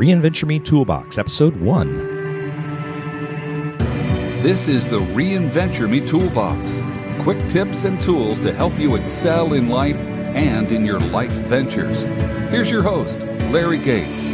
[0.00, 1.98] Reinventure Me Toolbox, Episode 1.
[4.42, 6.70] This is the Reinventure Me Toolbox
[7.22, 12.00] quick tips and tools to help you excel in life and in your life ventures.
[12.50, 13.18] Here's your host,
[13.52, 14.24] Larry Gates.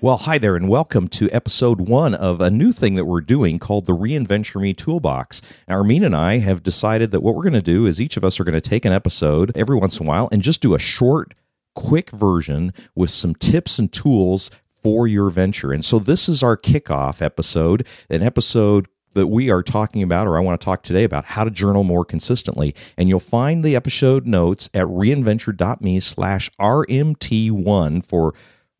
[0.00, 3.60] Well, hi there, and welcome to episode one of a new thing that we're doing
[3.60, 5.40] called the Reinventure Me Toolbox.
[5.68, 8.24] Now, Armin and I have decided that what we're going to do is each of
[8.24, 10.74] us are going to take an episode every once in a while and just do
[10.74, 11.32] a short
[11.74, 14.50] quick version with some tips and tools
[14.82, 15.72] for your venture.
[15.72, 20.36] And so this is our kickoff episode, an episode that we are talking about, or
[20.36, 22.74] I want to talk today about how to journal more consistently.
[22.96, 28.34] And you'll find the episode notes at reinventure.me slash RMT1 for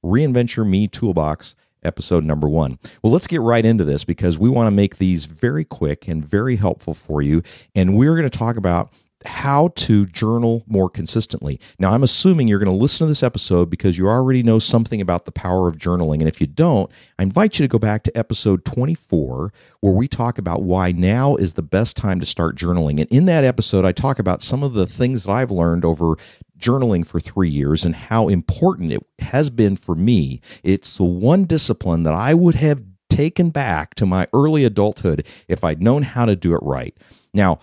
[0.04, 2.78] Reinventure Me Toolbox episode number one.
[3.02, 6.24] Well, let's get right into this because we want to make these very quick and
[6.24, 7.42] very helpful for you.
[7.74, 8.92] And we're going to talk about
[9.24, 11.60] how to journal more consistently.
[11.78, 15.00] Now, I'm assuming you're going to listen to this episode because you already know something
[15.00, 16.20] about the power of journaling.
[16.20, 20.08] And if you don't, I invite you to go back to episode 24, where we
[20.08, 23.00] talk about why now is the best time to start journaling.
[23.00, 26.16] And in that episode, I talk about some of the things that I've learned over
[26.58, 30.40] journaling for three years and how important it has been for me.
[30.62, 35.62] It's the one discipline that I would have taken back to my early adulthood if
[35.62, 36.96] I'd known how to do it right.
[37.32, 37.58] Now,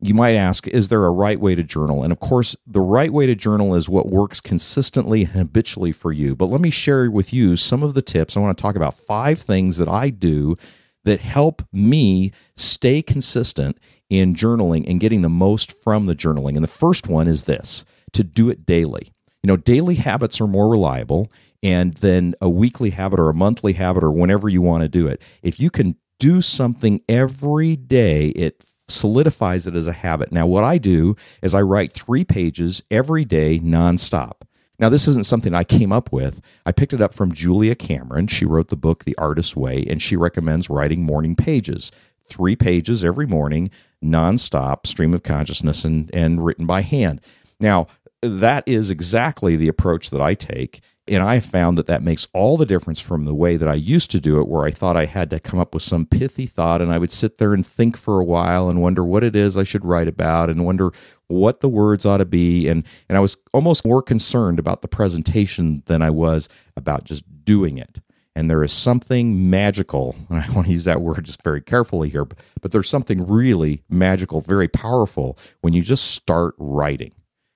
[0.00, 2.02] you might ask, is there a right way to journal?
[2.02, 6.12] And of course, the right way to journal is what works consistently and habitually for
[6.12, 6.36] you.
[6.36, 8.36] But let me share with you some of the tips.
[8.36, 10.56] I want to talk about five things that I do
[11.04, 13.78] that help me stay consistent
[14.08, 16.54] in journaling and getting the most from the journaling.
[16.54, 19.12] And the first one is this to do it daily.
[19.42, 21.30] You know, daily habits are more reliable
[21.62, 25.08] and then a weekly habit or a monthly habit or whenever you want to do
[25.08, 25.20] it.
[25.42, 30.32] If you can do something every day, it solidifies it as a habit.
[30.32, 34.42] Now, what I do is I write three pages every day nonstop.
[34.78, 36.40] Now, this isn't something I came up with.
[36.64, 38.28] I picked it up from Julia Cameron.
[38.28, 41.90] She wrote the book The Artist's Way, and she recommends writing morning pages.
[42.28, 43.70] Three pages every morning,
[44.04, 47.20] nonstop, stream of consciousness, and, and written by hand.
[47.58, 47.88] Now,
[48.22, 50.80] that is exactly the approach that I take.
[51.06, 54.10] And I found that that makes all the difference from the way that I used
[54.10, 56.82] to do it, where I thought I had to come up with some pithy thought
[56.82, 59.56] and I would sit there and think for a while and wonder what it is
[59.56, 60.90] I should write about and wonder
[61.28, 62.68] what the words ought to be.
[62.68, 67.24] And, and I was almost more concerned about the presentation than I was about just
[67.44, 68.00] doing it.
[68.34, 72.10] And there is something magical, and I want to use that word just very carefully
[72.10, 77.12] here, but, but there's something really magical, very powerful when you just start writing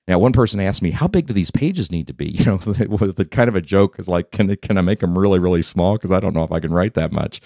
[0.09, 2.57] now, one person asked me, "How big do these pages need to be?" You know,
[2.57, 5.63] the, the kind of a joke is like, "Can can I make them really, really
[5.63, 7.41] small?" Because I don't know if I can write that much.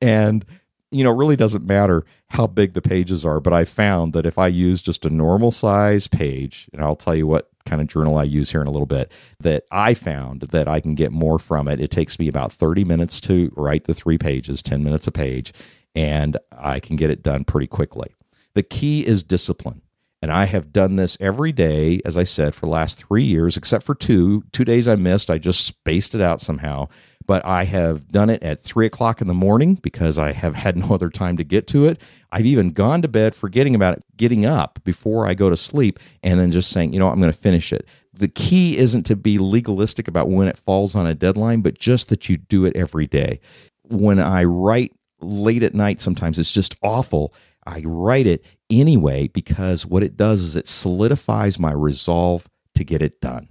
[0.00, 0.44] And
[0.90, 3.40] you know, it really doesn't matter how big the pages are.
[3.40, 7.14] But I found that if I use just a normal size page, and I'll tell
[7.14, 10.42] you what kind of journal I use here in a little bit, that I found
[10.42, 11.80] that I can get more from it.
[11.80, 15.54] It takes me about 30 minutes to write the three pages, 10 minutes a page,
[15.94, 18.14] and I can get it done pretty quickly.
[18.52, 19.80] The key is discipline.
[20.22, 23.56] And I have done this every day, as I said, for the last three years,
[23.56, 24.44] except for two.
[24.52, 25.30] Two days I missed.
[25.30, 26.88] I just spaced it out somehow.
[27.26, 30.76] But I have done it at three o'clock in the morning because I have had
[30.78, 32.00] no other time to get to it.
[32.30, 35.98] I've even gone to bed forgetting about it, getting up before I go to sleep,
[36.22, 37.86] and then just saying, you know, I'm going to finish it.
[38.14, 42.10] The key isn't to be legalistic about when it falls on a deadline, but just
[42.10, 43.40] that you do it every day.
[43.88, 47.34] When I write late at night, sometimes it's just awful.
[47.66, 53.02] I write it anyway because what it does is it solidifies my resolve to get
[53.02, 53.48] it done.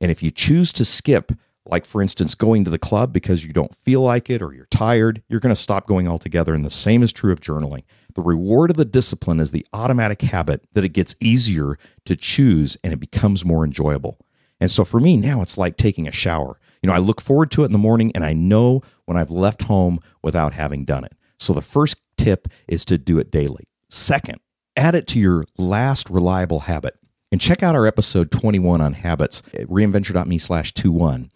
[0.00, 1.32] And if you choose to skip,
[1.66, 4.66] like for instance, going to the club because you don't feel like it or you're
[4.66, 6.54] tired, you're going to stop going altogether.
[6.54, 7.84] And the same is true of journaling.
[8.14, 12.76] The reward of the discipline is the automatic habit that it gets easier to choose
[12.82, 14.18] and it becomes more enjoyable.
[14.60, 16.58] And so for me now, it's like taking a shower.
[16.82, 19.30] You know, I look forward to it in the morning and I know when I've
[19.30, 21.12] left home without having done it.
[21.38, 23.64] So the first tip is to do it daily.
[23.90, 24.38] Second,
[24.76, 26.94] add it to your last reliable habit.
[27.30, 31.30] And check out our episode 21 on habits at reinventure.me slash 21.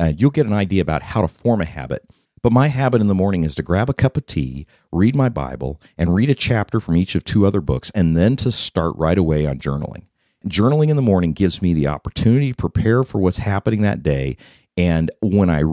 [0.00, 2.06] Uh, you'll get an idea about how to form a habit.
[2.42, 5.28] But my habit in the morning is to grab a cup of tea, read my
[5.28, 8.94] Bible, and read a chapter from each of two other books, and then to start
[8.96, 10.04] right away on journaling.
[10.46, 14.36] Journaling in the morning gives me the opportunity to prepare for what's happening that day.
[14.76, 15.64] And when I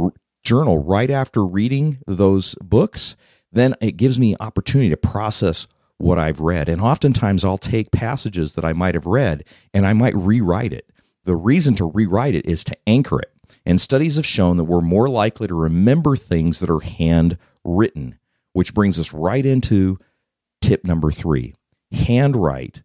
[0.44, 3.16] journal right after reading those books,
[3.52, 6.68] then it gives me opportunity to process what I've read.
[6.70, 10.90] And oftentimes I'll take passages that I might have read and I might rewrite it.
[11.24, 13.32] The reason to rewrite it is to anchor it.
[13.66, 18.20] And studies have shown that we're more likely to remember things that are handwritten,
[18.54, 19.98] which brings us right into
[20.62, 21.54] tip number three
[21.92, 22.84] handwrite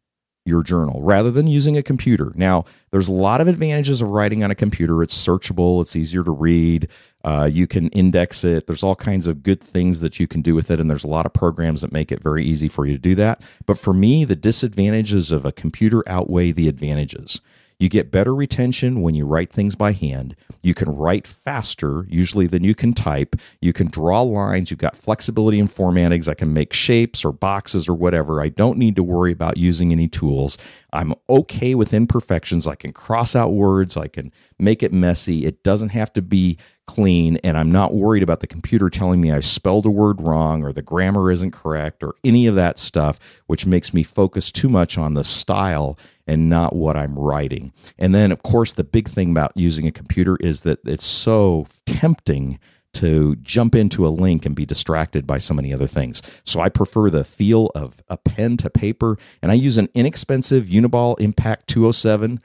[0.50, 2.32] your journal rather than using a computer.
[2.34, 5.02] Now, there's a lot of advantages of writing on a computer.
[5.02, 6.88] It's searchable, it's easier to read,
[7.24, 8.66] uh, you can index it.
[8.66, 11.08] There's all kinds of good things that you can do with it, and there's a
[11.08, 13.42] lot of programs that make it very easy for you to do that.
[13.66, 17.40] But for me, the disadvantages of a computer outweigh the advantages.
[17.80, 20.36] You get better retention when you write things by hand.
[20.62, 23.34] You can write faster, usually, than you can type.
[23.62, 24.70] You can draw lines.
[24.70, 26.28] You've got flexibility in formattings.
[26.28, 28.42] I can make shapes or boxes or whatever.
[28.42, 30.58] I don't need to worry about using any tools.
[30.92, 32.66] I'm okay with imperfections.
[32.66, 33.96] I can cross out words.
[33.96, 35.46] I can make it messy.
[35.46, 36.58] It doesn't have to be
[36.90, 40.64] clean and I'm not worried about the computer telling me I spelled a word wrong
[40.64, 44.68] or the grammar isn't correct or any of that stuff, which makes me focus too
[44.68, 45.96] much on the style
[46.26, 47.72] and not what I'm writing.
[47.96, 51.68] And then, of course, the big thing about using a computer is that it's so
[51.86, 52.58] tempting
[52.94, 56.22] to jump into a link and be distracted by so many other things.
[56.44, 60.64] So I prefer the feel of a pen to paper, and I use an inexpensive
[60.64, 62.40] Uniball Impact 207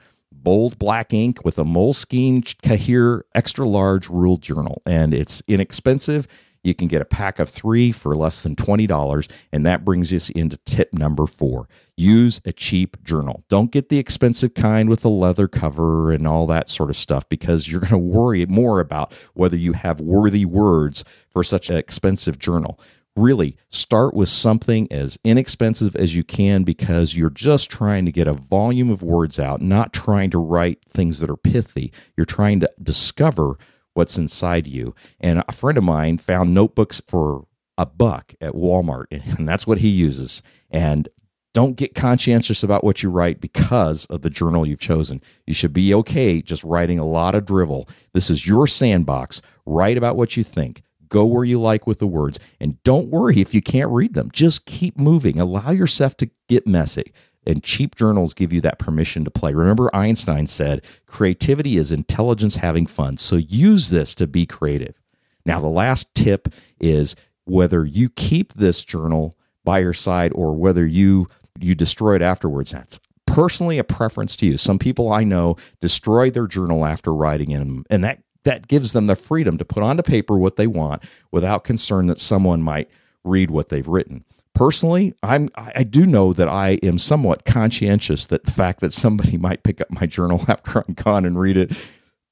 [0.46, 4.80] bold black ink with a Moleskine Cahier extra large ruled journal.
[4.86, 6.28] And it's inexpensive.
[6.62, 9.28] You can get a pack of three for less than $20.
[9.50, 13.42] And that brings us into tip number four use a cheap journal.
[13.48, 17.28] Don't get the expensive kind with the leather cover and all that sort of stuff
[17.28, 21.76] because you're going to worry more about whether you have worthy words for such an
[21.76, 22.78] expensive journal
[23.16, 28.28] really start with something as inexpensive as you can because you're just trying to get
[28.28, 31.92] a volume of words out, not trying to write things that are pithy.
[32.16, 33.56] You're trying to discover
[33.94, 34.94] what's inside you.
[35.18, 37.46] And a friend of mine found notebooks for
[37.78, 39.06] a buck at Walmart,
[39.38, 40.42] and that's what he uses.
[40.70, 41.08] And
[41.54, 45.22] don't get conscientious about what you write because of the journal you've chosen.
[45.46, 47.88] You should be okay just writing a lot of drivel.
[48.12, 49.40] This is your sandbox.
[49.64, 50.82] Write about what you think.
[51.08, 52.38] Go where you like with the words.
[52.60, 54.30] And don't worry if you can't read them.
[54.32, 55.38] Just keep moving.
[55.40, 57.12] Allow yourself to get messy.
[57.46, 59.54] And cheap journals give you that permission to play.
[59.54, 63.18] Remember, Einstein said creativity is intelligence having fun.
[63.18, 65.00] So use this to be creative.
[65.44, 66.48] Now, the last tip
[66.80, 67.14] is
[67.44, 71.28] whether you keep this journal by your side or whether you
[71.58, 72.72] you destroy it afterwards.
[72.72, 74.56] That's personally a preference to you.
[74.56, 78.92] Some people I know destroy their journal after writing in them, and that that gives
[78.92, 81.02] them the freedom to put onto paper what they want
[81.32, 82.88] without concern that someone might
[83.24, 84.24] read what they've written.
[84.54, 89.36] Personally, I'm I do know that I am somewhat conscientious that the fact that somebody
[89.48, 91.76] might pick up my journal after I'm gone and read it,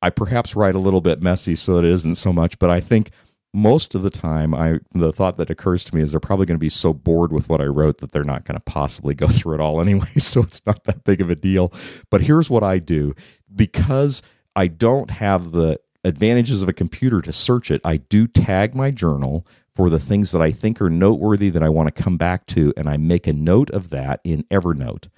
[0.00, 3.10] I perhaps write a little bit messy so it isn't so much, but I think
[3.52, 6.58] most of the time I the thought that occurs to me is they're probably going
[6.58, 9.26] to be so bored with what I wrote that they're not going to possibly go
[9.28, 11.72] through it all anyway, so it's not that big of a deal.
[12.08, 13.14] But here's what I do
[13.52, 14.22] because
[14.56, 18.90] I don't have the advantages of a computer to search it, I do tag my
[18.90, 22.46] journal for the things that I think are noteworthy that I want to come back
[22.46, 25.08] to, and I make a note of that in Evernote.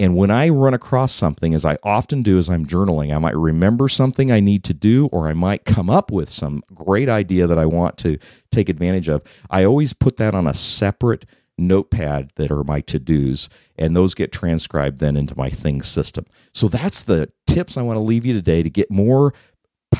[0.00, 3.36] And when I run across something, as I often do as I'm journaling, I might
[3.36, 7.46] remember something I need to do, or I might come up with some great idea
[7.46, 8.18] that I want to
[8.50, 9.22] take advantage of.
[9.50, 11.26] I always put that on a separate
[11.58, 16.24] notepad that are my to dos, and those get transcribed then into my things system.
[16.54, 19.34] So that's the tips I want to leave you today to get more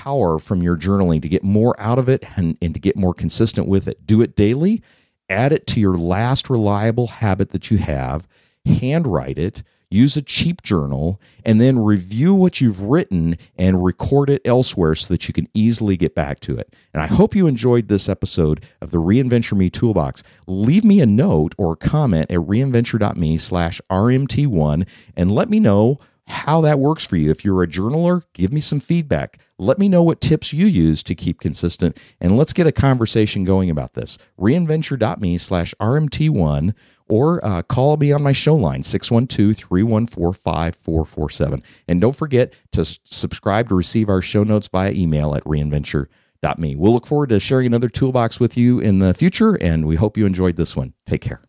[0.00, 3.12] power from your journaling to get more out of it and, and to get more
[3.12, 4.06] consistent with it.
[4.06, 4.82] Do it daily,
[5.28, 8.26] add it to your last reliable habit that you have,
[8.64, 14.40] handwrite it, use a cheap journal, and then review what you've written and record it
[14.46, 16.74] elsewhere so that you can easily get back to it.
[16.94, 20.22] And I hope you enjoyed this episode of the Reinventure Me Toolbox.
[20.46, 25.98] Leave me a note or a comment at reinventure.me slash RMT1 and let me know
[26.30, 27.30] how that works for you.
[27.30, 29.38] If you're a journaler, give me some feedback.
[29.58, 33.44] Let me know what tips you use to keep consistent, and let's get a conversation
[33.44, 34.16] going about this.
[34.38, 36.74] Reinventure.me slash RMT1
[37.10, 41.62] or uh, call me on my show line, 612 314 5447.
[41.88, 46.76] And don't forget to subscribe to receive our show notes via email at reinventure.me.
[46.76, 50.16] We'll look forward to sharing another toolbox with you in the future, and we hope
[50.16, 50.94] you enjoyed this one.
[51.04, 51.42] Take care.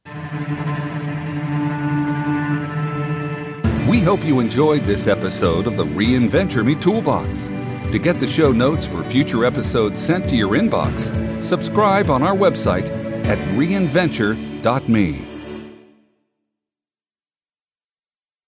[3.91, 7.27] We hope you enjoyed this episode of the Reinventure Me Toolbox.
[7.91, 12.33] To get the show notes for future episodes sent to your inbox, subscribe on our
[12.33, 12.87] website
[13.25, 15.30] at reinventure.me.